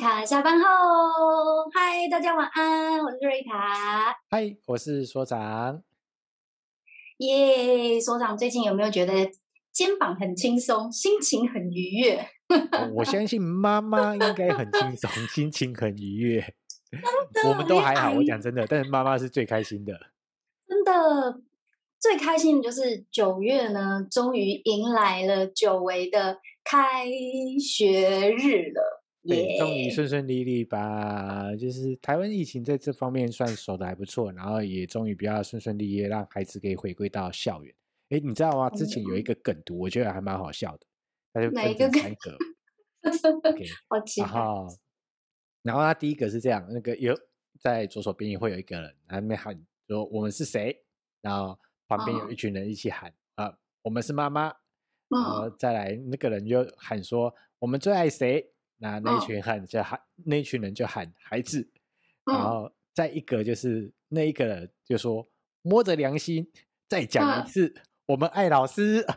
[0.00, 0.64] 塔下班后，
[1.74, 4.16] 嗨，大家晚安，我是瑞塔。
[4.30, 5.82] 嗨，我是所长。
[7.18, 9.30] 耶，所长最近有没有觉得
[9.70, 12.26] 肩膀很轻松，心情很愉悦？
[12.94, 16.54] 我相信妈妈应该很轻松， 心情很愉悦。
[17.46, 19.92] 我们都还好，我讲真的，但是妈妈是最开心的。
[20.66, 21.42] 真的，
[21.98, 27.04] 最开心的就是九月呢，终于迎来了久违的开
[27.60, 28.99] 学日了。
[29.22, 37.74] 对，终于顺顺利利吧，就是台湾疫情在这方面算守得还不错，然后也终于比较顺顺利利，让孩子可以回归到校园。
[38.08, 38.70] 哎，你知道吗？
[38.70, 40.86] 之前有一个梗图，我觉得还蛮好笑的，
[41.34, 42.38] 他就分成三个。
[43.50, 44.30] OK， 好奇怪。
[44.30, 44.68] 然后，
[45.64, 47.14] 然后他第一个是这样，那个有
[47.60, 49.54] 在左手边也会有一个人，还没喊
[49.86, 50.82] 说我们是谁，
[51.20, 54.50] 然后旁边有一群人一起喊啊、哦呃，我们是妈妈。
[55.10, 58.50] 然后再来那个人就喊说我们最爱谁。
[58.80, 61.70] 那那一群喊叫喊、哦，那一群人就喊孩子，
[62.24, 65.28] 然后再一个就是那一个人就说
[65.62, 66.50] 摸着良心
[66.88, 69.04] 再讲一次，嗯、我们爱老师。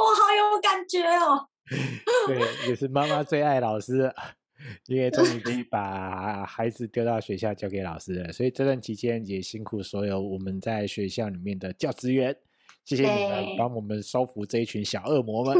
[0.00, 1.48] 我好有感觉哦。
[2.26, 4.12] 对，也是妈妈最爱老师，
[4.86, 12.36] 因为终于可以 把孩子丢到学校交给老师了，所以这段期间也辛苦所有我们在学校里面的教职员，
[12.84, 15.56] 谢谢你们帮我们收服这一群小恶魔们。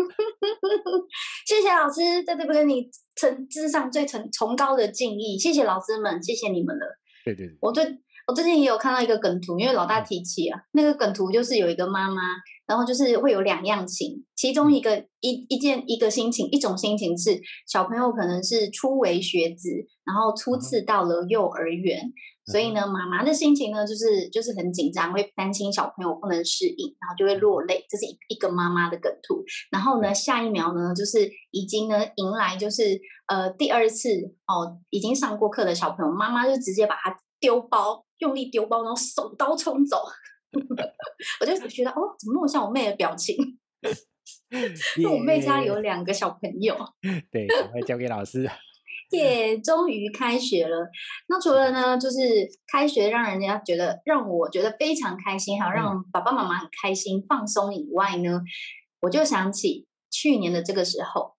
[1.49, 5.39] 谢谢老师，在这边跟你诚至上最崇崇高的敬意。
[5.39, 6.85] 谢谢老师们，谢谢你们了。
[7.25, 7.83] 对对对，我最
[8.27, 12.21] 我最近也有看到一个梗图，因为老大提起啊，那个梗图就是有一个妈妈，
[12.69, 19.71] 然后就是会有两样情，其中一个一一件一个心情，一种心情是小朋友可能是初为学子，
[20.05, 22.13] 然后初次到了幼儿园。
[22.51, 27.85] 所以呢，妈妈的心情呢，就是就是很紧张，会担心小朋友不能适应，然后就会落泪。
[27.91, 29.43] 这是一一个妈妈的梗图。
[29.71, 34.09] 然后呢，下一秒呢，就是已经呢迎来就是呃第二次
[34.47, 39.99] 哦，已经上过课的小朋友，妈妈就直接把他丢包，用力丢包，然后手刀冲走。
[41.41, 43.37] 我就觉得哦，怎么那么像我妹的表情？
[44.97, 46.77] 因为我妹家里有两个小朋友。
[47.31, 48.49] 对，赶快交给老师。
[49.13, 50.87] 耶，终于开学了。
[51.29, 52.19] 那除了呢，就是
[52.67, 58.43] 开学让人家觉得让我觉得非常开心，还有让爸爸妈妈很开心、放松以外呢，
[59.01, 61.37] 我就想起去年的这个时候。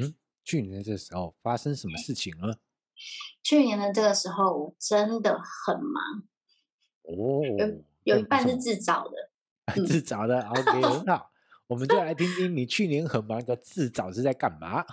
[0.00, 2.58] 嗯，去年的这个时候发生什么事情了？
[3.44, 6.24] 去年的这个时候，我真的很忙。
[7.02, 7.42] 哦，
[8.04, 10.40] 有有一半是自找的，自找的。
[10.50, 11.30] OK，很好，
[11.66, 14.84] 我们就 来听听你去年很忙的自找是在干嘛。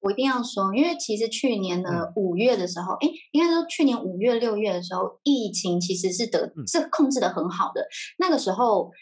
[0.00, 7.84] 我一定要说，因为其实去年的五月的时候，哎、嗯，应该说去年五月、六月的时候，疫情其实是得是控制的很好的。
[8.18, 8.92] 那个时候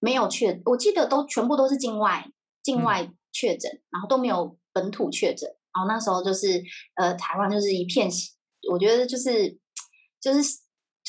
[0.00, 2.30] 没有确，我记得都全部都是境外
[2.62, 5.50] 境外确诊，嗯，然后都没有本土确诊。
[5.74, 6.62] 然后那时候就是
[6.96, 8.08] 呃，台湾就是一片，
[8.70, 9.58] 我觉得就是
[10.18, 10.40] 就是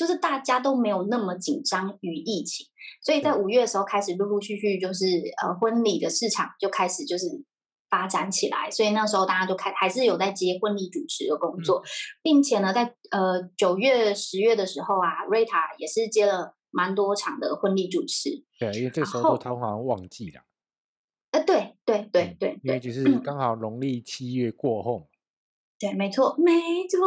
[0.00, 2.66] 就是大家都没有那么紧张于疫情，
[3.02, 5.04] 所以在五月的时候开始陆陆续续就是
[5.42, 7.26] 呃婚礼的市场就开始就是。
[7.90, 11.84] 发展起来，所以那时候大家就开还是有在接婚礼主持的工作，嗯、
[12.22, 18.44] 并且呢，在呃九月、十月的时候啊，瑞塔也是接了蛮多场的婚礼主持。
[18.60, 20.42] 对，因为这个时候都他好像忘记了。
[21.32, 25.09] 呃，对对对对，因为就是刚好农历七月过后。
[25.80, 26.52] 嗯、对，没错，没
[26.88, 26.98] 错。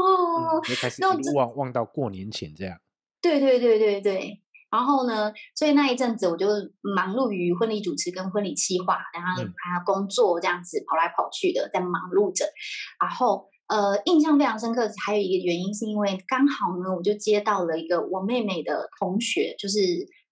[0.63, 2.78] 就、嗯、开始一路旺旺到过年前这样。
[3.22, 4.41] 对对对对对。
[4.72, 6.47] 然后呢，所以那一阵子我就
[6.81, 12.44] 忙碌于婚礼主持跟婚礼企划，然后还要工作这样子跑来跑去的在忙碌着。
[13.00, 19.79] 然后呃，印象非常深刻，还有一个原因是因为刚好呢，我就接到了一个我妹妹的同学，就是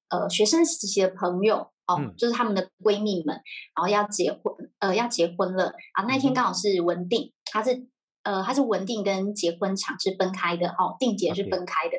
[0.09, 3.35] 呃学生时期的朋友哦、嗯，就是他们的闺蜜们，
[3.75, 6.03] 然后要结婚，呃要结婚了啊。
[6.07, 7.87] 那天刚好是文定，她是
[8.23, 11.97] 呃他是文定跟结婚场是分开的哦，定结是分开的。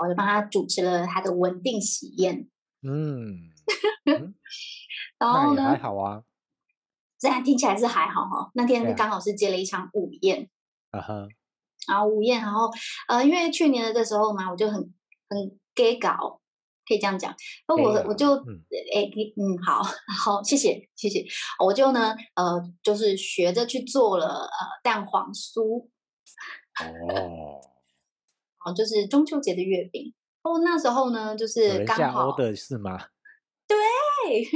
[0.00, 2.48] 我就帮他主持了他的文定喜宴，
[2.82, 3.50] 嗯，
[5.18, 6.22] 然后呢，还好啊，
[7.18, 8.48] 这样听起来是还好哈。
[8.54, 10.48] 那天刚好是接了一场午宴，
[10.92, 11.26] 啊哈，
[11.88, 12.70] 然后午宴，然后
[13.08, 14.80] 呃，因为去年的这时候嘛，我就很
[15.28, 16.40] 很 gay 搞，
[16.88, 17.34] 可以这样讲。
[17.68, 18.34] 那我我就
[18.94, 19.04] 哎
[19.36, 19.82] 嗯，嗯，好
[20.24, 21.24] 好，谢谢谢谢，
[21.62, 25.86] 我就呢呃，就是学着去做了呃蛋黄酥，
[27.14, 27.60] 哦。
[28.76, 30.12] 就是中秋节的月饼
[30.42, 32.98] 哦，那时候呢，就是刚好的是吗？
[33.66, 34.46] 对，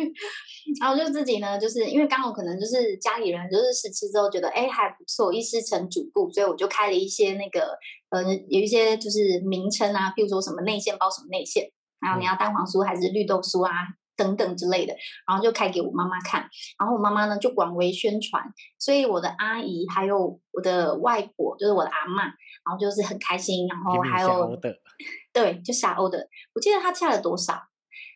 [0.79, 7.79] 然后就自己呢，就是因为刚好可能就是家里人就是试吃之后觉得哎还不错，一试成主顾，所以我就开了一些那个
[8.11, 13.73] 呃有一些就是名称啊，譬如说什么内馅包什么内馅，然后你要蛋黄酥还是绿豆酥啊，
[14.17, 14.95] 等等之类的，
[15.27, 18.43] 然后就开给我妈妈看，然后我妈妈呢就广为宣传，
[18.79, 24.59] 所以我的阿姨还有我的外婆，就是我的阿嬷，然后就是很开心，然后还有
[25.33, 27.63] 对，就下欧的，我记得她下了多少？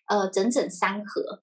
[0.08, 1.42] 呃，整整三盒，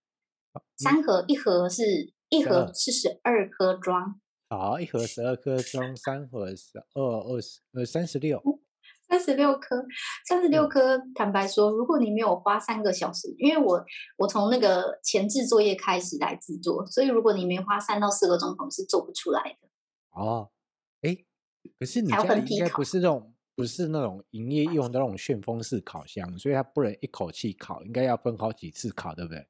[0.78, 8.42] 三盒，一盒是一盒是十二颗装，好，一盒十二颗装，三盒十二二十呃三十六。
[9.14, 9.86] 三十六颗，
[10.28, 11.00] 三十六颗。
[11.14, 13.86] 坦白说，如果你没有花三个小时，因为我
[14.18, 19.70] 我从那个前置作业开始来制作，所以如果你没花三到四个钟头，是做不出来的。
[20.20, 20.50] 哦，
[21.04, 21.16] 哎，
[21.78, 29.46] 可是你家应该不是那种不是那种营业用的那种旋风式烤箱，所以它不能一口气烤，应该要分好几次烤，对不对？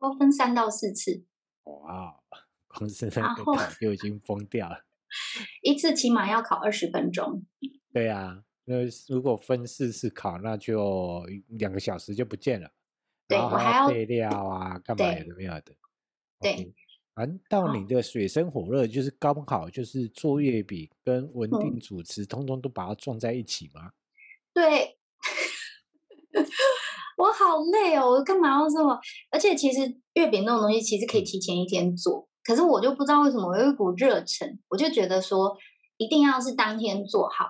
[0.00, 1.24] 我分三到四次。
[1.62, 2.14] 哇，
[2.68, 4.84] 光是那个烤就已经疯掉了。
[5.64, 7.46] 一次起码要烤二十分钟。
[7.90, 8.42] 对啊。
[8.64, 8.76] 那
[9.08, 12.70] 如果分四次考，那就两个小时就不见了。
[13.26, 15.72] 对，我还要备料啊，干嘛有的没有的。
[16.40, 16.72] 对，
[17.14, 23.92] 反正到你的水深火热，就是刚好就是做月饼跟稳定主持，通通都把它撞在一起吗？
[24.54, 24.96] 对，
[27.18, 28.98] 我好累哦，我干嘛要这么？
[29.30, 29.80] 而且其实
[30.14, 35.56] 月饼那种东西，其实可以提前一天做，可是我就不知道为什么我有一股热忱，我就觉得说
[35.96, 37.46] 一定要是当天做好。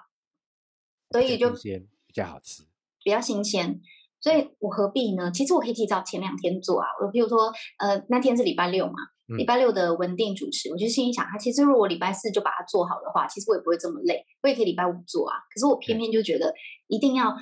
[1.13, 2.63] 所以就比较好吃，
[3.05, 3.81] 比较新鲜，
[4.21, 5.31] 所以我何必呢？
[5.31, 6.87] 其实我可以提早前两天做啊。
[7.01, 8.95] 我比如说，呃，那天是礼拜六嘛，
[9.29, 15.37] 嗯、礼拜六的文定主持，我就心里想，他其实如果礼拜四就把它做好的话，其实我也不会这么累，我也可以礼拜五做啊。
[15.53, 16.55] 可是我偏偏就觉得
[16.89, 17.37] 一定要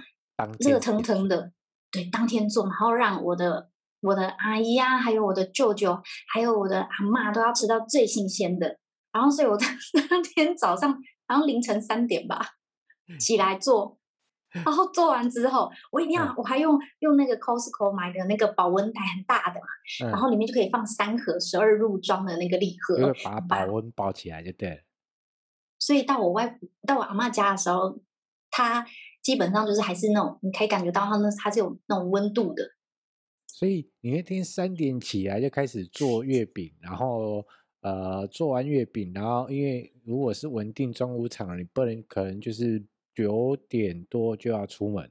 [0.58, 1.52] 热腾腾的，
[1.90, 3.69] 对，当天做，然后让我的
[4.00, 6.00] 我的阿姨啊，还有我的舅舅，
[6.32, 8.78] 还有我的阿嬷都要吃到最新鲜的。
[9.12, 9.66] 然后，所以我 在
[10.08, 10.93] 那天早上，
[11.26, 12.40] 好像凌晨三点吧。
[13.19, 13.99] 起来做，
[14.53, 19.67] 然后做完之后，我一定要，嗯、我还用用那个 Costco 买的那个保温袋很大的嘛，
[20.05, 24.77] 嗯、然后里面就可以放三盒十二入装的那个礼盒，就把它保温包起来就对了。
[25.79, 27.99] 所以到我外婆到我阿嬷家的时候，
[28.51, 28.87] 它
[29.23, 32.62] 基本上就是还是那种你可以感觉到它那它是有那种温度的。
[33.47, 37.47] 所以你那天三点起来就开始做月饼，然后。
[37.83, 42.85] 呃，做完月饼，然后因为如果是稳定中午场，你不能可能就是
[43.22, 45.11] 九点多就要出门，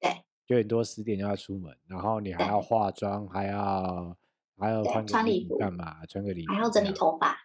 [0.00, 0.10] 对，
[0.46, 4.16] 九点多十点就要出门，然后你还要化妆，对还要
[4.56, 6.04] 还要换穿礼服干嘛？
[6.06, 7.36] 穿个礼服，还要整理头发，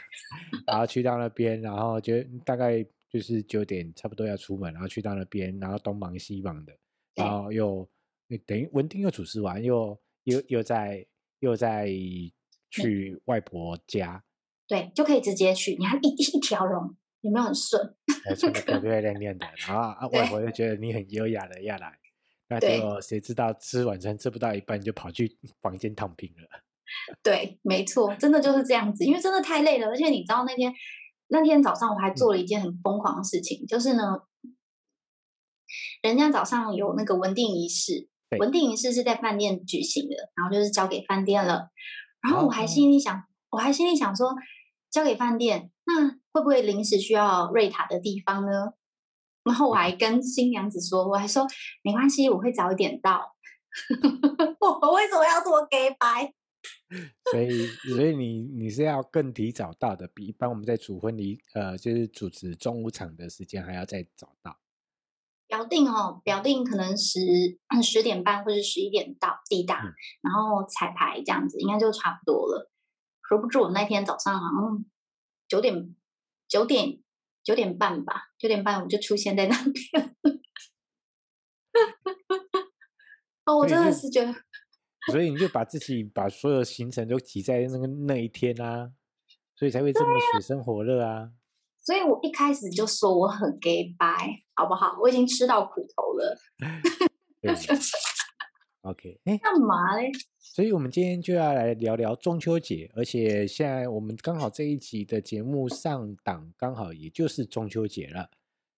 [0.66, 2.14] 然后去到那边，然后就
[2.44, 6.76] 大概就是九点差不多要出门，然后去到那边，然后东忙西忙的，
[7.14, 7.88] 然后又
[8.46, 11.06] 等于文定又主持完，又又又在
[11.40, 11.88] 又在。
[12.70, 14.24] 去外婆家，
[14.66, 15.76] 对，就可以直接去。
[15.76, 17.82] 你还一一条龙，有没有很顺？
[18.38, 21.98] 穿的漂漂亮亮的，然后啊，外婆就觉得你很优雅的要来。
[22.48, 26.46] 那结果谁知道吃晚餐吃不到一半就跑去房间躺平了。
[27.24, 29.88] 对，没错，真的就是这样子，因为真的太累了。
[29.88, 30.72] 而且你知道那天
[31.28, 34.02] 那天早上我还做了一件很疯狂的事情，嗯、就是呢，
[36.02, 41.70] 人家早上有那个文定仪式，对文定仪式是在饭店举行的，然后就是交给饭店了。
[42.20, 44.34] 然后我还心里想，我还心里想说，
[44.90, 48.74] 交给饭店，那会不会临时需要瑞塔的地方呢？
[49.44, 51.46] 然后我还跟新娘子说，我还说
[51.82, 53.36] 没关系，我会早一点到。
[54.82, 56.34] 我为什么要做 gay 白？
[57.30, 64.58] 所以，所以你你是要更提早到的，比一般我们在主婚礼，呃，就是主持中午场的时间还要再早到。
[65.46, 67.20] 表定哦，表定可能十
[67.82, 72.70] 十点半或者十一点到抵达，嗯、然后彩排这样子，应该就差不多了。
[73.28, 74.84] 说不知我那天早上好像
[75.46, 75.94] 九点
[76.54, 77.00] 九点
[77.42, 80.14] 九点半吧，九点半我就出现在那边。
[83.44, 84.32] 哦，我真的是觉得，
[85.10, 88.92] 所以你就把自己把所有行程都挤在那个那一天啊，
[89.56, 91.32] 所以才会这么水深火热啊。
[91.80, 94.14] 所以我一开始就说我很 gay 掰，
[94.54, 94.96] 好不好？
[95.00, 96.38] 我已经吃到苦头了。
[98.84, 100.10] OK，哎，干嘛嘞？
[100.38, 108.28] 所以我们今天就要来聊聊中秋节，而且现在我们刚好这一集的节目上档，刚好也就是中秋节了，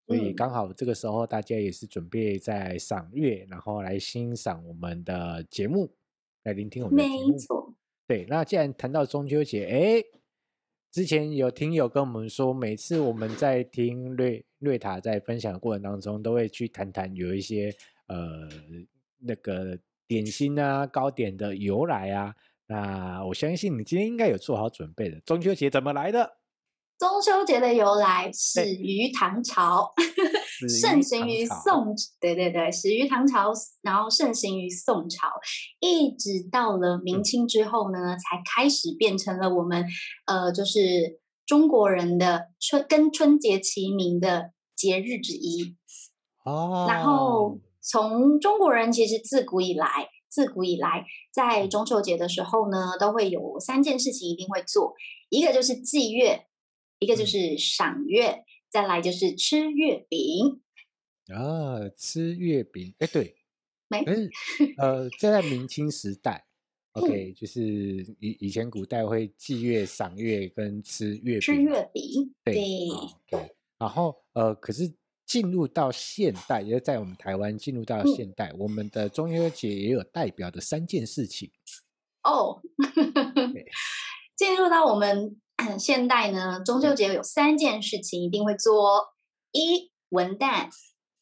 [0.07, 5.93] 所以刚好这个时候大家也是准备在赏月，然后来欣赏我们的节目，
[6.45, 7.33] 来聆听我们的节目。
[7.33, 7.75] 没错。
[8.07, 10.03] 对，那既然谈到中秋节，哎。
[10.93, 17.71] 之前有听友跟我们说，每次我们在听瑞瑞塔在分享的过程当中，都会去谈谈有一些
[18.07, 18.49] 呃
[19.19, 22.35] 那个点心啊、糕点的由来啊。
[22.69, 25.21] 那我相信你今天应该有做好准备的。
[25.21, 26.39] 中秋节怎么来的？
[26.99, 29.93] 中秋节的由来始于唐朝，
[30.81, 35.29] 盛行于宋，对对对，始于唐朝，然后盛行于宋朝，
[35.81, 39.85] 一直到了明清之后呢，嗯、才开始变成了我们
[40.25, 45.77] 呃，就是中国人的春跟春节齐名的节日之一。
[46.47, 54.95] 哦，然后从中国人其实自古以来，自古以来在中秋节的时候呢，都会有三件事情一定会做，
[55.29, 56.47] 一个就是祭月，
[56.99, 58.29] 一个就是赏月。
[58.31, 60.61] 嗯再来就是吃月饼。
[61.29, 63.35] 啊，吃月饼，哎，对，
[63.89, 64.05] 没，
[64.77, 66.45] 呃，这在明清时代，
[66.93, 67.63] OK，就是
[68.19, 72.55] 以以前古代会祭月、赏月跟吃月饼，吃月饼，对，
[73.31, 74.93] 对，然后呃，可是
[75.27, 81.51] 进入到现代，也在我们台湾进入到现代，我们的中秋节也有代表的三件事情
[82.23, 82.63] 哦，
[84.37, 85.41] 进入到我们。
[85.79, 89.15] 现代呢，中秋节有三件事情一定会做：
[89.53, 90.69] 一文旦，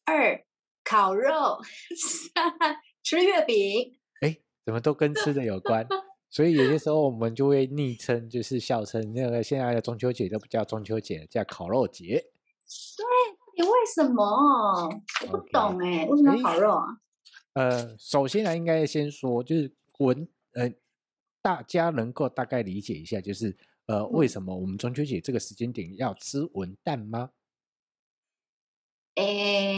[0.04, 0.44] 二
[0.82, 1.60] 烤肉，
[1.96, 3.96] 三吃月饼。
[4.20, 5.86] 哎，怎么都跟吃的有关？
[6.30, 12.16] 所以有些时候我们就会昵称，就是笑称那个现在的中秋节都不叫中秋节，叫烤肉节。
[12.96, 13.06] 对，
[13.56, 14.88] 你为什么？
[15.22, 16.86] 我不懂哎，为什么要烤肉啊？
[17.54, 20.70] 呃，首先呢，应该先说，就是文，呃，
[21.40, 23.56] 大家能够大概理解一下，就是。
[23.86, 27.32] 呃，为什么我们中秋节这个时间点要吃文旦吗？
[29.16, 29.76] 诶，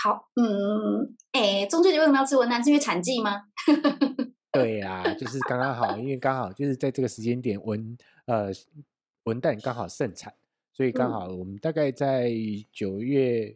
[0.00, 2.62] 好，嗯，诶，中秋节为什么要吃文旦？
[2.62, 3.46] 是因为产季吗？
[4.52, 8.52] 对呀、啊，就是刚刚好，因为刚好就是在这个时间点文呃
[9.24, 10.32] 文旦刚好盛产，
[10.80, 12.32] 所以刚好我们大概在
[12.72, 13.54] 九月，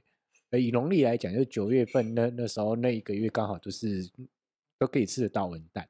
[0.50, 4.06] 呃，以农历来讲，就九月份那那时候那一个月刚好都是
[4.78, 5.86] 都可以吃得到文旦。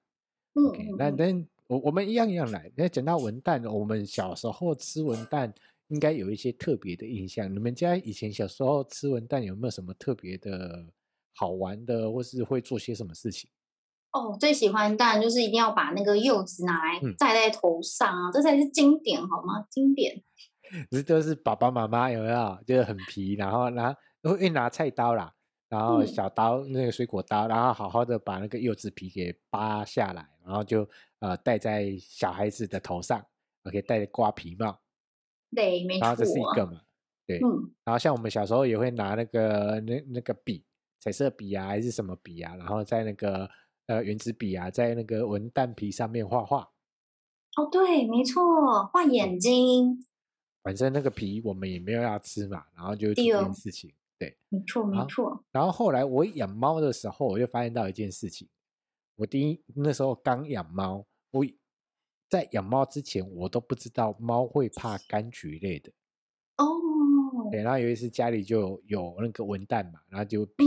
[0.54, 1.44] 嗯，OK，那那。
[1.66, 2.70] 我我们一样一样来。
[2.76, 5.50] 那讲到文旦，我们小时候吃文旦
[5.88, 7.50] 应该有一些特别的印象。
[7.52, 10.84] 你们家以前小时候吃文旦有没有什么特别的
[11.34, 13.48] 好玩的，或是会做些什么事情？
[14.12, 19.66] 哦，最喜欢当然就是一定要把那个柚子拿来戴在头上啊，嗯、这才是经典好吗？
[19.70, 20.22] 经典。
[20.90, 22.58] 这都是爸爸妈妈有没有？
[22.66, 25.32] 就是很皮，然后拿会拿菜刀啦，
[25.68, 30.88] 然后小刀、嗯、那个水果刀，然后好好的把那个柚子皮给扒下来，然后就。
[31.20, 33.24] 呃，戴在小孩子的头上
[33.62, 34.78] ，OK，戴着瓜皮帽，
[35.56, 36.00] 对，没错。
[36.02, 36.82] 然后这是一个嘛，
[37.26, 37.72] 对，嗯。
[37.82, 40.62] 然后像我们小时候也会拿那个那那个笔，
[41.00, 43.48] 彩色笔啊，还是什么笔啊，然后在那个
[43.86, 46.68] 呃原子笔啊，在那个文蛋皮上面画画。
[47.56, 50.04] 哦，对，没错，画眼睛。
[50.64, 55.44] 反正那个皮我们也没有要吃嘛，然后就做这件事情，对，没错，没错。
[55.52, 58.48] 然后后来我养猫的时候，我就发现到一件事情，
[59.14, 61.06] 我第一那时候刚养猫。
[61.30, 61.44] 我
[62.30, 65.92] 在养猫之前，我都不知道猫会怕柑橘类的
[66.58, 66.64] 哦。
[67.50, 70.64] 对，然后有一次家里就有，那个文旦嘛，然后就皮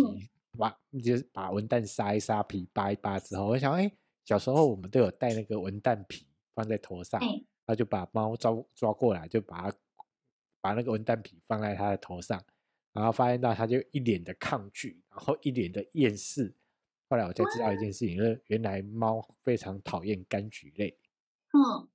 [0.57, 3.89] 把、嗯、就是把文旦杀一杀，皮扒一扒之后，我想，哎，
[4.25, 7.29] 小时候我们都有带那个文旦皮放在头上，然
[7.67, 9.77] 后就把猫抓抓过来，就把它
[10.61, 12.43] 把那个文蛋皮放在它的头上，
[12.93, 16.53] 然后发现到它就一脸的抗拒，然后一脸的厌世。
[17.09, 20.97] 后来我才知道一件事情，就是原来猫非常讨厌柑橘类。
[21.53, 21.87] 嗯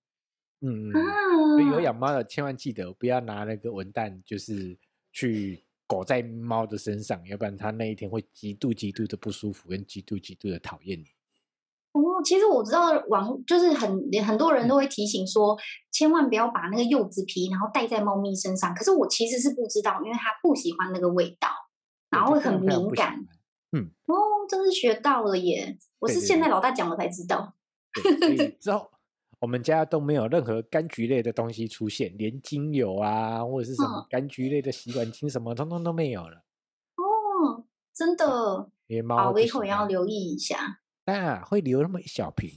[0.64, 4.78] 嗯，所以有养猫的千万记得不要拿那个文蛋，就是
[5.11, 11.07] 去裹在猫的身上，要不然它那一天会极度极度的不舒服，跟极度极度的讨厌你。
[12.23, 13.91] 哦，其实我知道网就是很
[14.25, 15.59] 很多人都会提醒说，
[15.91, 18.75] 千万不要把那个柚子皮然后戴在猫咪身上。
[18.75, 21.49] 可是我其实是不知道，因为它不喜欢那个味道，
[22.11, 23.19] 然后会很敏感。
[23.73, 24.14] 嗯，哦，
[24.49, 25.79] 真是学到了耶！
[25.99, 27.55] 我是现在老大讲了才知道。
[28.61, 28.91] 之后
[29.41, 36.45] 我们家都没有任何柑橘类的东西出现，连精油啊，或者是什么柑橘类的洗碗巾什么，通通都没有了。
[36.97, 37.64] 哦，
[37.95, 38.71] 真的。
[38.87, 40.81] 因为猫，我以后也要留意一下。
[41.04, 42.50] 啊，会留那么一小瓶。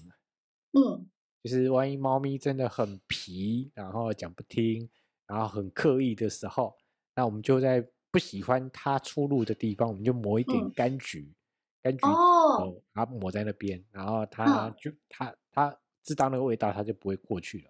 [0.74, 1.10] 嗯，
[1.44, 4.90] 就是万一猫咪真的很皮，然后讲不听，
[5.28, 6.76] 然后很刻意的时候，
[7.16, 7.88] 那我们就在。
[8.12, 11.36] 不喜欢它出入的地方，我们就抹一点柑橘，
[11.82, 17.70] 嗯、柑橘哦，然后抹在那边，然后它就、嗯、它它知道那个味道，它就不会过去了。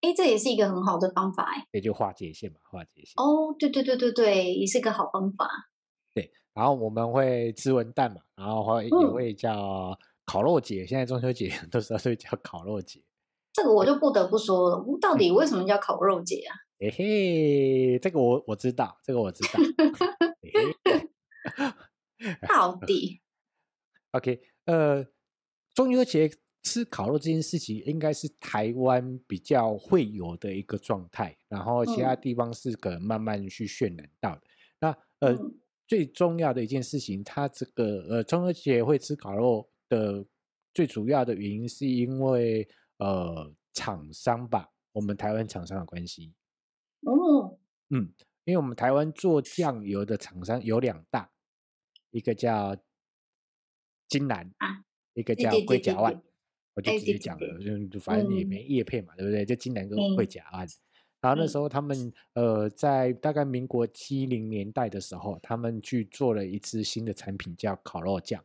[0.00, 3.12] 哎，这也是一个很好的方法哎，也就划界线嘛，划界线。
[3.14, 5.48] 哦，对对对对对，也是一个好方法。
[6.12, 13.02] 对，然后我们会吃文旦嘛，然后会也会叫烤肉节，嗯、现在中秋节 都会叫烤肉节。
[13.52, 16.56] 这个我就不得不说了，到底为什么叫烤肉节啊？
[16.78, 19.60] 嘿嘿，这个我我知道，这个我知道。
[22.48, 23.20] 到底
[24.12, 25.04] ，OK，呃，
[25.74, 26.30] 中秋节
[26.62, 34.40] 吃烤肉这件事情，应该是台湾比较会有的一个状态，然后其他地方是可能慢慢去渲染到的。
[34.80, 35.54] 嗯、呃，嗯、
[35.86, 40.26] 最重要的一件事情，它这个呃中秋节会吃烤肉的
[40.74, 46.34] 最主要的原因，是因为呃厂商吧，我们台湾厂商的关系。
[47.02, 47.58] 哦，
[47.90, 48.12] 嗯，
[48.44, 51.30] 因为我们台湾做酱油的厂商有两大，
[52.10, 52.76] 一个叫
[54.08, 56.22] 金兰，啊、一个叫龟甲万。
[56.74, 59.46] 我就直接讲了，就反正也没叶配嘛，嗯、对不对？
[59.46, 60.66] 就金兰跟龟甲万。
[61.26, 68.40] 嗯、然后那时候他们呃，在大概民国七零年代的时候，他们去做了一支新的产品，叫烤肉酱。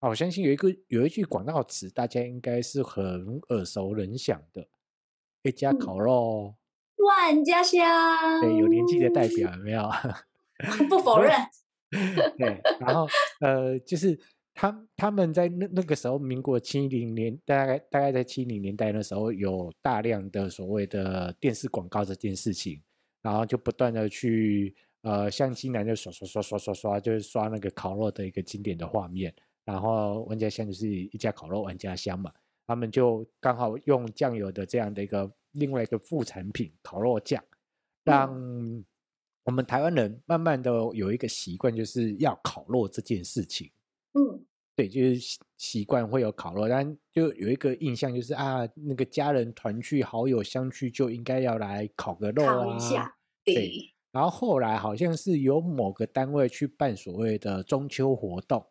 [0.00, 4.66] 啊，我相信有一个有一句广告词，大家应该是很耳熟能详的，
[5.42, 6.56] 一家烤肉，
[6.96, 8.40] 万家香。
[8.40, 9.88] 对，有年纪的代表有没有？
[10.90, 11.32] 不否认。
[12.36, 13.06] 对，然后
[13.40, 14.18] 呃，就是。
[14.54, 22.80] 他他们在那那个时候，民国七零年，大概大概在七零年代那时候，有大量的所谓的电视广告这件事情，
[23.22, 32.30] 然后就不断的去呃，像金南就刷刷刷刷刷刷，就是刷那个烤肉的一个经典的画面，然后万家香就是一家烤肉万家香嘛，
[32.66, 37.42] 他们就刚好用酱油的这样的一个另外一个副产品烤肉酱，
[38.04, 38.30] 让
[39.44, 43.70] 我们台湾人慢慢的有一个习惯，就是要烤肉这件事情。
[44.72, 52.76] 嗯，对，就是习惯会有烤肉，但就有一个印象，就是啊，那个家人团聚、好友相聚，就应该要来烤个肉啊。
[52.76, 53.54] 一下，对。
[53.54, 58.62] 对，然后后来好像是有某个单位去办所谓的中秋活动，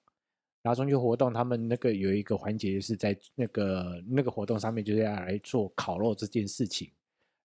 [0.61, 6.91] 然后中秋活动他们那个有一个环节，就是在那个那个活动上面，就是要来做烤肉这件事情。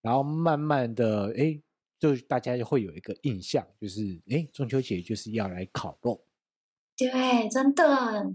[0.03, 1.59] 然后慢慢的，哎，
[1.99, 6.23] 就大家就会有一个印象，就是哎，中秋节就是要来烤肉。
[6.99, 8.35] 对，真的，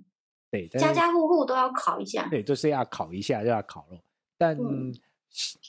[0.52, 2.28] 对，家家户户都要烤一下。
[2.30, 3.98] 对，都、就是要烤一下，就要烤肉。
[4.38, 4.58] 但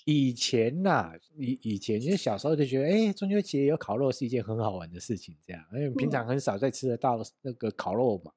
[0.04, 8.32] 以前呐、啊，以以前，因为小时候就觉得，哎，中秋节有烤肉是一件很好玩的事情，这样，因为平常很少再吃得到那个烤肉嘛。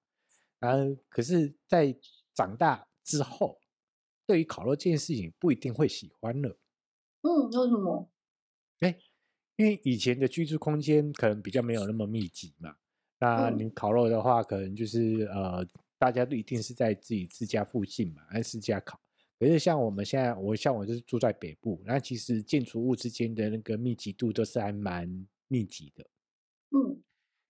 [0.59, 1.95] 然后，可是，在
[2.33, 3.59] 长大之后，
[4.27, 6.57] 对于烤肉这件事情，不一定会喜欢了。
[7.21, 8.07] 嗯，为什么？
[8.81, 8.95] 哎，
[9.55, 12.75] 因为以前的居住空间可能比较没有那么密集嘛。
[13.19, 15.65] 那你烤肉的话，可能就是呃，
[16.05, 18.99] 大家都一定是在自己自家附近嘛，还是自家烤。
[19.39, 26.05] 可是像我们现在，我像我就是住在北部，那其实建筑物之间的那个密集度都是还蛮密集的。
[26.77, 27.01] 嗯，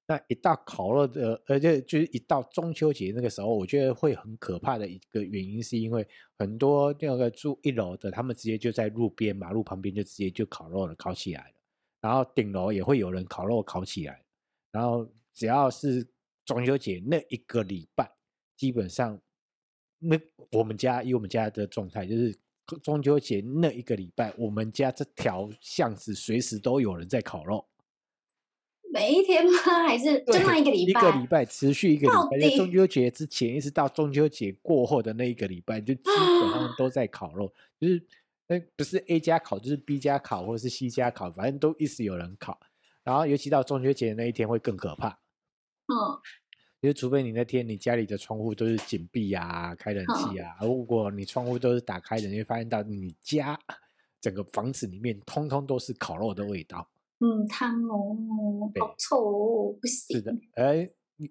[0.08, 11.56] 那一到烤肉的，而且就是一到中秋节那个时候，我觉得会很可怕的一个原因，是因为很多那个住一楼的，他们直接就在路边马路旁边就直接就烤肉了，烤起来了。
[12.00, 14.24] 然后顶楼也会有人烤肉烤起来，
[14.72, 15.06] 然后。
[15.38, 16.08] 只要是
[16.46, 18.10] 中秋节那一个礼拜，
[18.56, 19.20] 基本上
[20.00, 20.20] 那
[20.52, 22.38] 我们家以我们家的状态，就是
[22.82, 27.68] 中秋节那一个礼拜，我们家这条巷子随时都有人在烤肉。
[28.92, 29.52] 每一天吗？
[29.86, 31.02] 还是就那一个礼拜？
[31.02, 37.54] 一个礼拜持续一个礼拜，在中秋节之前一直到中秋节过后的那一个礼拜，就基本上都在烤肉。
[37.80, 38.02] 就是
[38.48, 42.58] 那不是 A 家烤，就是 B 家烤，或者是 C 家烤，反正都一直有人烤。
[43.04, 45.20] 然后尤其到中秋节那一天会更可怕。
[45.88, 45.94] 嗯，
[46.86, 53.60] 因为除非你那天你家里的窗户都是紧闭啊，开冷气啊，嗯、如果你窗户都是打开的，你会发现到你家
[54.22, 56.88] 整个房子里面通通都是烤肉的味道。
[57.22, 60.18] 嗯，汤哦，对好臭哦，不行。
[60.18, 60.88] 是的，哎，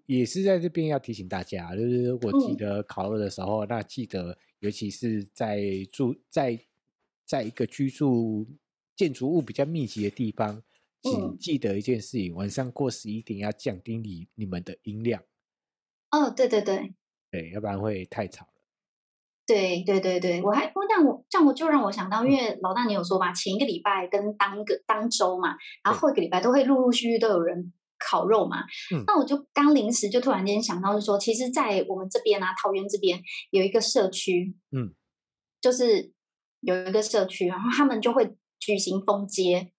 [0.07, 5.63] 也是在这边要提醒大家，就是如果记得烤肉的时候，嗯、那记得尤其是在
[5.93, 6.59] 住在
[7.25, 8.45] 在一个居住
[8.97, 10.61] 建筑物比较密集的地方。
[11.07, 15.23] 请记得一件事情，嗯、晚上过十一点要降低你你们的音量。
[16.15, 16.95] 哦，对对对，
[17.33, 18.53] 对，要不然会太吵了。
[19.45, 28.63] 对对对对，我还我这样我这样我就让我想到，因为老大你有说嘛，前一个礼拜跟当个当周嘛，然后后一个礼拜都会陆陆续续都有人烤肉嘛。
[28.95, 34.95] 嗯，那我就刚临时就突然间想到，是说，其实，在我们这边啊，桃园这边有一个社区，嗯，
[35.61, 36.13] 就是
[36.61, 39.73] 有一个社区，然后他们就会举行封街。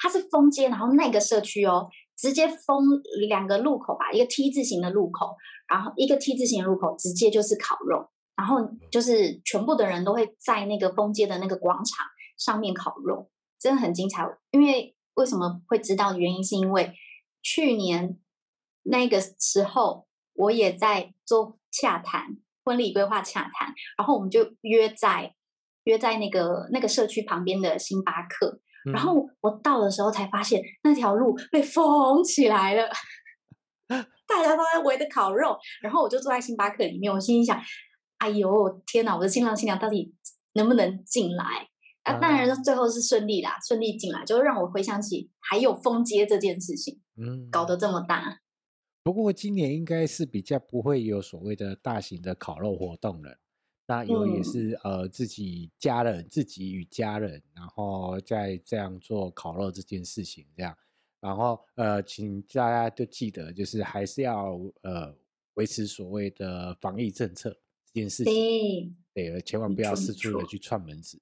[0.00, 2.84] 它是封街，然后那个社区哦，直接封
[3.28, 5.36] 两个路口吧，一个 T 字形的路口，
[5.68, 8.56] 然后一个 T 字形入口直接就是烤肉，然后
[8.90, 12.06] 就是全部的人都会在那个封街的那个广场
[12.38, 14.26] 上面烤肉，真的很精彩。
[14.50, 16.92] 因为为什么会知道的原因，是因为
[17.42, 18.18] 去年
[18.84, 25.34] 那个时候我也在做洽谈婚礼规划洽谈，然后我们就约在
[25.84, 28.60] 约在那个那个社区旁边的星巴克。
[28.92, 32.88] 然后我到的时候才发现那条路被封起来了，
[34.28, 37.58] 大家都在围着烤肉，然后我就坐在星巴克里面，我心里想：
[38.18, 40.14] 哎呦天哪，我的新郎新娘到底
[40.52, 41.66] 能不能进来？
[42.02, 47.00] 啊，当然最后是顺利啦，顺利进来，就让我回想起还有封街这件事情。
[47.16, 48.40] 嗯，搞得这么大。
[49.02, 53.38] 不过今年应该是比较不会有所谓的大型的烤肉活动了。
[53.86, 60.76] 那有也是、嗯、呃自己家人自己与家人，然后再这样做烤肉这件事情这样。
[61.20, 65.14] 然后呃，请大家就记得，就是还是要呃
[65.54, 67.50] 维持所谓的防疫政策
[67.84, 68.32] 这件事情。
[69.12, 71.20] 对，对，千万不要四处的去串门子，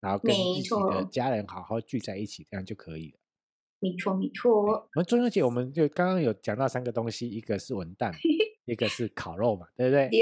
[0.00, 3.18] 然后跟自己的家人好好聚在一起，这样就可以了。
[3.80, 4.62] 没错，没错。
[4.62, 8.12] 我们中秋节，我们就刚刚有讲到三个东西，一个是文旦，
[8.64, 10.08] 一个是烤肉嘛，对不对？
[10.08, 10.20] 对。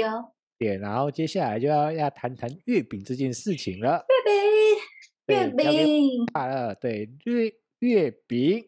[0.57, 4.05] 对，然后接下来就要要谈谈月饼这件事情了。
[5.27, 6.27] 月饼，月饼。
[6.33, 8.67] 好了，对，月月饼。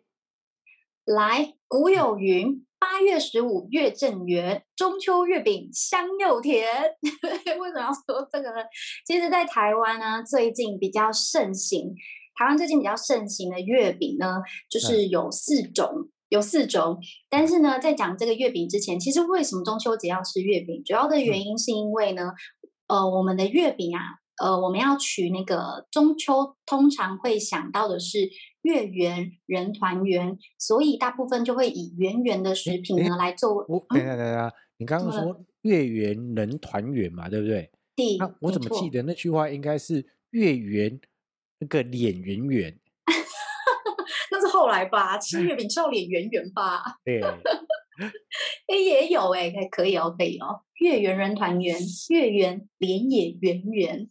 [1.06, 6.66] 来，古有云：“八月十五月正圆，中秋月饼香又甜。
[7.60, 8.64] ”为什么要说这个呢？
[9.06, 11.94] 其实，在台湾呢，最近比较盛行。
[12.40, 16.98] 台湾最近比较盛行的月饼呢，就是有四种，嗯、有四种。
[17.30, 20.82] 但是呢，在讲这个月饼之前，其实为什么中秋节要吃月饼？
[20.86, 22.32] 主要的原因是因为呢，
[22.88, 24.02] 嗯、呃，我们的月饼啊，
[24.42, 28.30] 呃，我们要取那个中秋，通常会想到的是。
[28.64, 33.66] 月圆人团圆，所以大部分就会以圆圆的食品呢来做。
[33.70, 37.72] 我等等等等，你刚刚说月圆人团圆嘛，对不对？
[37.96, 38.18] 对。
[38.18, 41.00] 那我怎么记得那句话应该是月圆
[41.60, 42.80] 那个脸圆圆？
[44.32, 46.82] 那是后来吧，吃月饼吃到脸圆圆吧？
[47.06, 47.22] 对。
[48.68, 50.62] 哎，也有哎，可以哦，可以哦。
[50.80, 51.78] 月圆人团圆，
[52.10, 54.10] 月圆脸也圆圆。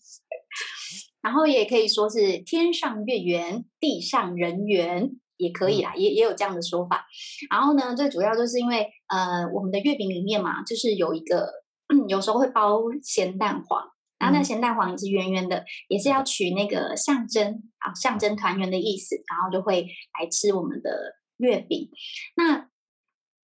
[1.22, 7.06] 然后也可以说是天上月圆，地上人圆，也可以啦，嗯、也也有这样的说法。
[7.48, 11.48] 然后呢，最主要就是因为呃，我们的月饼里面嘛，就是有一个，
[11.94, 13.84] 嗯、有时候会包咸蛋黄，
[14.18, 19.86] 然后那咸蛋黄也是圆圆的，嗯、也是要取那个象征啊，象征团圆的意思，然后就会
[20.18, 21.88] 来吃我们的月饼。
[22.34, 22.68] 那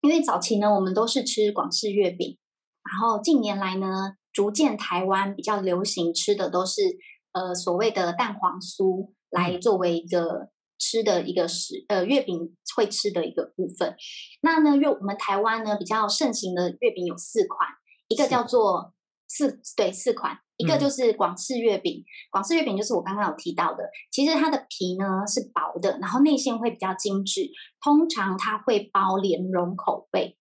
[0.02, 2.38] 因为早期呢，我们都是吃广式月饼，
[2.82, 6.98] 然后近年来呢，逐渐台湾比较流行吃的都是。
[7.38, 13.94] 呃，所谓的蛋黄酥来作为一个吃的一个食，呃，月饼会吃的一个部分。
[14.42, 17.68] 那呢，月我们台湾呢比较盛行的月饼有四款，
[18.08, 18.92] 一个叫做
[19.28, 22.04] 四，对，四款，一个就是广式月饼。
[22.32, 27.48] 广式月饼就是我刚刚有提到的，其实它的皮呢是薄的，然后内馅会比较精致，
[27.80, 30.36] 通常它会包莲蓉口味。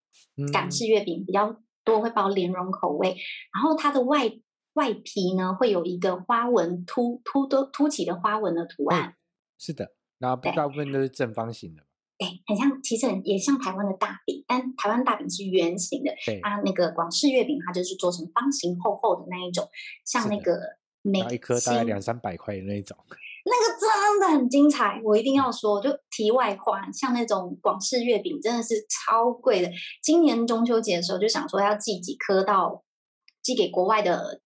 [0.52, 3.16] 港式月饼比较多会包莲蓉口味，
[3.54, 4.32] 然后它的外。
[4.78, 9.16] 外皮呢会有一个花纹凸凸的凸起的花纹的图案，
[9.58, 11.82] 是的，然后大部分都是正方形的，
[12.16, 19.68] 对，很像，其实很也像台湾的大饼，但台湾大饼是圆形的，对啊，那个广式月饼它就是做成方形厚厚的那一种，
[20.04, 20.60] 像那个
[21.02, 22.96] 每一颗大概两三百块的那一种，
[23.44, 29.68] 那个真的很精彩，我一定要说，就题外话，像那种广式月饼真的是超贵的，
[30.00, 32.84] 今年中秋节的时候就想说要寄几颗到
[33.42, 34.40] 寄给国外的。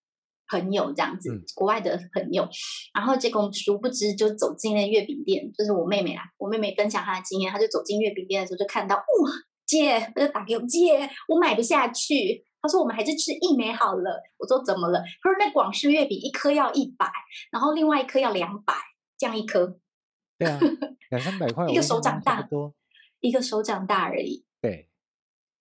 [0.53, 2.47] 朋友这样子，嗯、国外的朋友，
[2.93, 9.03] 然后结果殊不知就走进那月饼店，就是我妹妹啦，我妹妹分享她的经验，她就走进月饼店的时候就看到，哇，
[9.65, 15.03] 姐，她就打给我，姐，我买不下去，她说我们还是吃一枚好了，我说怎么了？
[15.23, 17.11] 她说那广式月饼一颗要一百，
[17.51, 18.75] 然后另外一颗要两百，
[19.17, 19.79] 这样一颗，
[20.39, 20.61] 对啊，
[21.09, 22.47] 两三百块，一个手掌大，
[23.21, 24.91] 一个手掌大而已，对，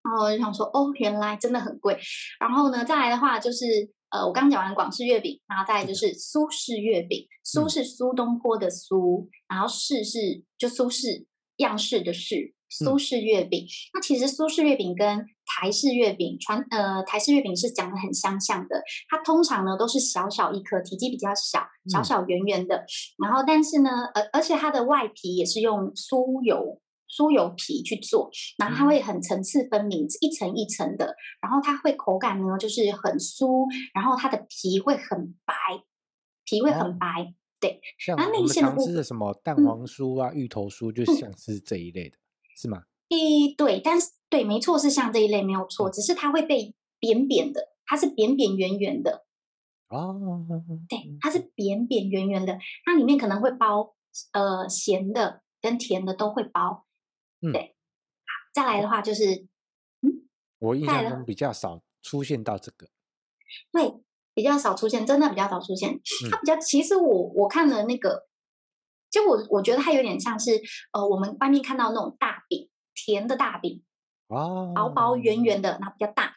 [0.03, 1.97] 然后我就想说，哦，原来真的很贵，
[2.41, 3.89] 然后呢，再来的话就是。
[4.11, 7.27] 呃，我刚讲完广式月饼，然后再来就是苏式月饼。
[7.43, 11.25] 苏是苏东坡的苏，嗯、然后式是就苏式
[11.57, 13.65] 样式的式，苏式月饼。
[13.65, 22.75] 嗯、那其实苏式月饼跟台式月饼传呃台式月饼是讲的很相像的，它通常呢都是小小一颗，体积比较小，小小圆圆的。
[22.77, 22.85] 嗯、
[23.23, 26.79] 然后但是呢，呃，而且它的外皮也是用酥油。
[27.11, 35.53] 酥油皮去做，然后它会很层次分明，嗯、一层一层的，然后它会口感呢就是很酥，然后它的皮会很白，
[36.45, 37.81] 皮会很白，哦、对。
[37.99, 42.21] 像我们常吃的什么蛋黄酥啊、嗯、芋头酥，就像是这一类的，嗯、
[42.55, 42.83] 是吗？
[43.09, 49.25] 诶，对，但是对，没错，是像这一类没有错，嗯、只是它会被扁扁的，它是扁扁圆圆的。
[49.89, 50.17] 哦，
[50.87, 53.95] 对，它是扁扁圆圆的，它里面可能会包
[54.31, 56.85] 呃咸的跟甜的都会包。
[57.41, 57.75] 嗯，对，
[58.53, 59.47] 再来的话就是，
[60.01, 60.27] 嗯，
[60.59, 62.87] 我印象中比较少出现到这个，
[63.71, 64.01] 对，
[64.33, 65.91] 比较少出现，真的比较少出现。
[65.91, 68.27] 嗯、它比较，其实我我看了那个，
[69.09, 70.61] 就我我觉得它有点像是，
[70.93, 73.83] 呃，我们外面看到那种大饼，甜的大饼，
[74.27, 76.35] 哦，薄薄圆圆的，然后比较大，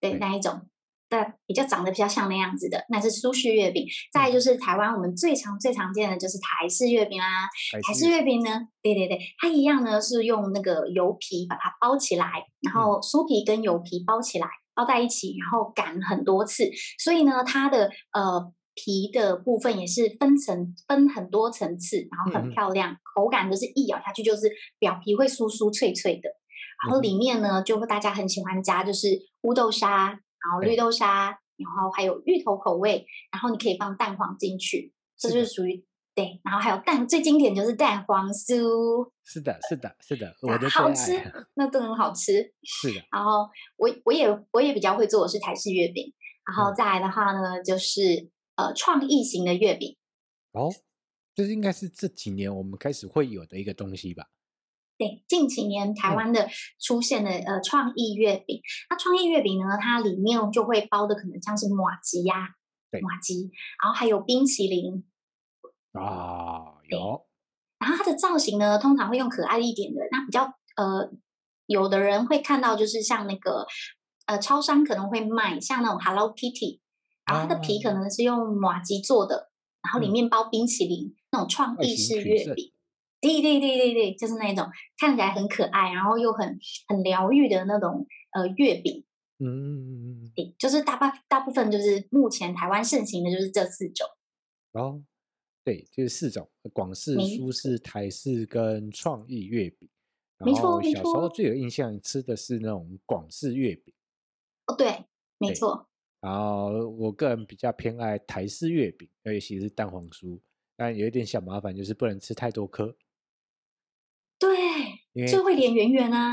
[0.00, 0.14] 对。
[0.14, 0.68] 那一种，
[1.10, 3.86] 的比较长得比较像那样子的，那是苏式月饼。
[4.12, 7.48] 再就是台湾我们最常最常见的就是台式月饼啦。
[7.86, 26.28] 台式月饼呢，对对对，它一样呢是用那个油皮把它包起来，然后酥皮跟油皮包起来包在一起，然后擀很多次，所以呢它的呃皮的部分也是分层分很多层次，然后很漂亮，嗯、口感就是一咬下去就是表皮会酥酥脆脆的，
[26.84, 29.08] 然后里面呢就会大家很喜欢加就是
[29.42, 30.18] 乌豆沙。
[30.44, 31.26] 然后绿豆沙，
[31.56, 36.40] 然后还有芋头口味，然后你可以放蛋黄进去，这就是属于对。
[36.44, 39.10] 然后还有蛋，最经典就是蛋黄酥。
[39.24, 41.18] 是的，是的，是的，我的好吃，
[41.54, 42.52] 那都很好吃。
[42.62, 43.00] 是的。
[43.10, 46.12] 然后我我也我也比较会做的是台式月饼，
[46.46, 49.96] 然后再来的话呢，嗯、就是呃创意型的月饼。
[50.52, 50.70] 哦，
[51.34, 54.26] 这应该是这几年我们开始会有的一个东西吧。
[54.96, 56.48] 对，近几年台湾的
[56.80, 62.50] 出现的、嗯、呃创意月饼，那创意月饼呢，它里面就会包的可能像是马吉呀，
[63.02, 63.50] 马吉，
[63.82, 65.04] 然后还有冰淇淋
[65.92, 67.26] 啊，有。
[67.80, 70.44] 然后它的造型呢，通常会用可爱一点的，那比较
[70.76, 71.10] 呃，
[71.66, 73.66] 有的人会看到就是像那个
[74.26, 76.80] 呃，超商可能会卖像那种 Hello Kitty，
[77.26, 79.50] 然后它的皮可能是用马吉做的，
[79.82, 82.72] 然后里面包冰淇淋，嗯、那种创意式月饼。
[83.24, 84.66] 对对对对对，就是那种
[84.98, 86.58] 看起来很可爱，然后又很
[86.88, 89.02] 很疗愈的那种呃月饼。
[89.38, 94.06] 嗯，对，就是大部大部分就是目前台湾盛行的就是这四种。
[94.72, 95.02] 哦，
[95.64, 99.88] 对，就是四种：广式、苏式、台式跟创意月饼。
[100.38, 103.94] 没错，小时候最有印象吃的是那种广式月饼。
[104.66, 105.06] 哦，对，
[105.38, 105.88] 没错。
[106.20, 110.38] 然后我个人比较偏爱台式月饼，尤其是蛋黄酥，
[110.76, 112.94] 但有一点小麻烦，就是不能吃太多颗。
[115.12, 116.32] 对，就会脸圆圆啊，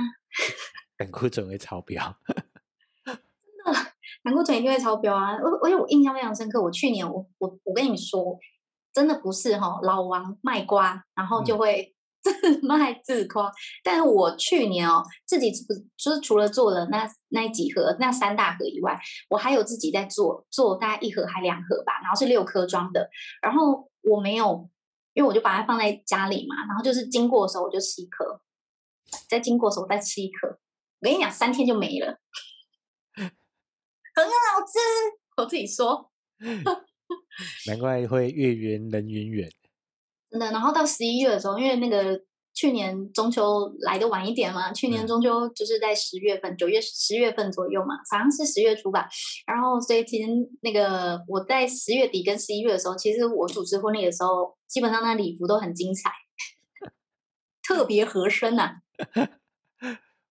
[0.97, 2.15] 胆固醇会超标，
[3.05, 3.79] 真的，
[4.23, 5.37] 胆固醇一定会超标啊！
[5.41, 8.37] 我而且我印象非常深刻，我去年我我我跟你们说，
[8.93, 13.47] 真的不是哈，老王卖瓜，然后就会 自卖自夸。
[13.47, 23.09] 嗯、但是我去年哦，自己不就是除了做了那那几盒那三大盒以外，我还有自己在做做大概一盒还两盒吧，然后是六颗装的，
[23.41, 24.69] 然后我没有。
[25.13, 28.41] 因为我就把它放在家里嘛，然后就是经过的时候我就吃一颗，
[29.29, 30.47] 再经过的时候我再吃一颗。
[30.47, 30.57] 我
[31.01, 32.19] 跟你讲，三天就没了，
[33.15, 33.27] 很
[34.25, 34.79] 好吃。
[35.37, 36.11] 我自己说，
[37.67, 39.51] 难怪会月圆人圆圆。
[40.29, 42.23] 真的，然后到十一月的时候，因为那个。
[42.53, 49.07] 去年中秋来的晚一点嘛，去年中秋就是在十月份，九、嗯、月十月份左右嘛，好像是十月初吧。
[49.47, 50.29] 然后所以其实
[50.61, 56.11] 那个我在十月底跟十一月的时候，其实我主持婚礼的时候，基本上那礼服都很精彩，
[57.63, 59.29] 特别合身呐、啊。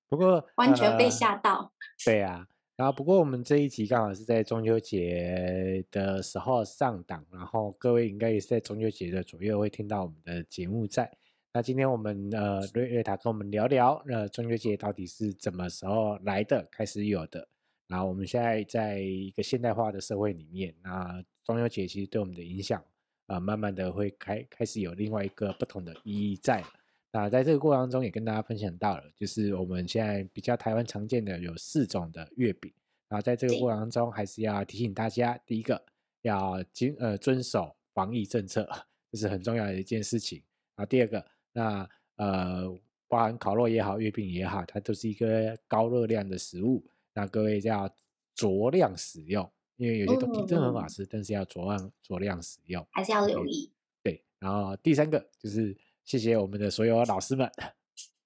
[0.09, 1.55] 不过完全被吓到。
[1.55, 1.71] 呃、
[2.05, 11.11] 对啊，然后不过我们这一集刚好是在中秋节的时候上档，然后各位应该也是在中秋节的左右会听到我们的节目在。
[11.53, 17.49] 那今天我们呃瑞瑞塔跟我们聊聊，呃中秋节到底是怎么时候来的，开始有的。
[17.89, 22.81] 然后我们现在在一个现代化的社会里面，那中秋节其实对我们的影响，
[23.27, 26.63] 啊、呃，慢慢的会开开始有另外一个不同的意义在。
[27.11, 32.73] 那在这个过程当中也跟大家分享到了，就是我们现在比较台湾常见的有四种的月饼。
[33.09, 35.85] 然后在这个过程当中，还是要提醒大家，第一个
[36.23, 38.69] 要遵呃遵守防疫政策，
[39.11, 40.41] 这是很重要的一件事情。
[40.77, 41.27] 然后第二个。
[41.53, 42.69] 那呃，
[43.09, 46.85] 包含烤肉也好，月饼也好，它都是一个高热量的食物。
[47.13, 47.93] 那各位就要
[48.37, 53.73] 酌量使用，因为有些东西真的很好吃，嗯、但是要酌量酌量使用，还是要留意。
[54.03, 57.51] 对，然后第三个就是谢谢我们的所有老师们，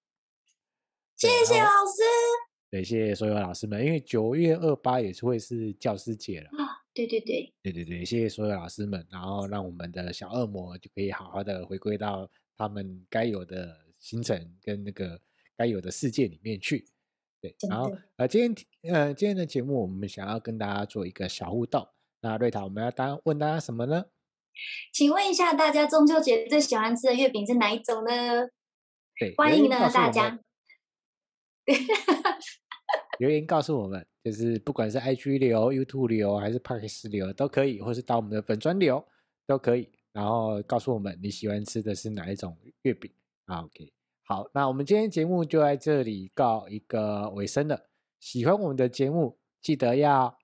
[1.17, 2.03] 谢谢老师。
[2.71, 6.85] 对，谢谢所有老师们，因为九月二八也是会是教师节了啊。
[6.93, 12.29] 对对对，对对对，谢谢所有老师们，然后让我们的小恶魔就可以好好的回归到。
[12.57, 15.21] 他们该有的行程跟那个
[15.57, 16.87] 该有的世界里面去，
[17.41, 21.89] 对，然后呃，今天呃今天的节目我们想要跟大家做一个小互动，
[22.21, 24.07] 那瑞塔我们要答问大家什么呢？
[24.93, 28.49] 请问一下大家中秋节最喜欢吃的月饼是哪一种呢？
[29.19, 30.39] 对，欢迎呢大家，
[33.19, 39.05] 留言告诉我们，就是不管是 IG 流、YouTube 流还是 Podcast 留都可以，或是到我们的粉专流
[39.47, 39.91] 都可以。
[40.15, 43.13] 然后告诉我们你喜欢吃的是哪一种月饼
[43.47, 47.89] 啊？OK，好，那我们今天节目就在这里告一个尾声了。
[48.21, 50.39] 喜欢我们的节目，记得要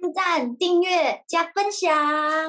[0.00, 1.94] 按赞、订阅、加分享，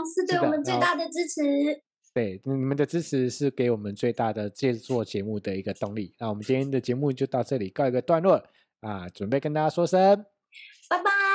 [0.06, 1.84] 是对我们最大的支持。
[2.14, 6.16] 对，你们的支持是给我们最大的制作节目的一个动力。
[6.18, 8.44] 那我们今天的节目就到这里告一个段落
[8.80, 10.26] 啊，准备跟大家说声
[10.90, 11.33] 拜拜。